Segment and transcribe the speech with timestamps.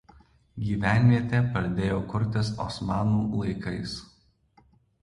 [0.69, 3.97] Gyvenvietė pradėjo kurtis Osmanų laikais.